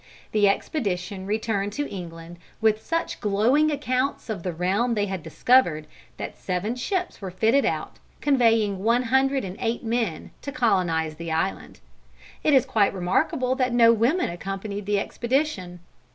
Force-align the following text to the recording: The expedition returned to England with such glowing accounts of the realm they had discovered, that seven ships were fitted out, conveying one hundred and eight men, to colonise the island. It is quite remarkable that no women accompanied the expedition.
The 0.31 0.49
expedition 0.49 1.27
returned 1.27 1.73
to 1.73 1.87
England 1.87 2.37
with 2.59 2.83
such 2.83 3.19
glowing 3.19 3.69
accounts 3.69 4.31
of 4.31 4.41
the 4.41 4.51
realm 4.51 4.95
they 4.95 5.05
had 5.05 5.21
discovered, 5.21 5.85
that 6.17 6.35
seven 6.35 6.73
ships 6.73 7.21
were 7.21 7.29
fitted 7.29 7.65
out, 7.65 7.97
conveying 8.19 8.79
one 8.83 9.03
hundred 9.03 9.45
and 9.45 9.57
eight 9.59 9.83
men, 9.83 10.31
to 10.41 10.51
colonise 10.51 11.17
the 11.17 11.31
island. 11.31 11.81
It 12.43 12.55
is 12.55 12.65
quite 12.65 12.95
remarkable 12.95 13.53
that 13.57 13.73
no 13.73 13.93
women 13.93 14.31
accompanied 14.31 14.87
the 14.87 14.97
expedition. 14.99 15.81